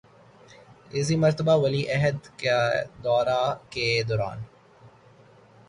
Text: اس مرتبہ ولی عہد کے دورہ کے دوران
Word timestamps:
اس 0.91 1.07
مرتبہ 1.23 1.55
ولی 1.63 1.83
عہد 1.93 2.17
کے 2.39 2.57
دورہ 3.03 3.41
کے 3.71 3.87
دوران 4.09 4.39